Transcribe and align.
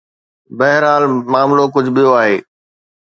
بهرحال 0.57 1.03
معاملو 1.31 1.63
ڪجهه 1.73 1.93
ٻيو 1.95 2.09
آهي. 2.21 2.35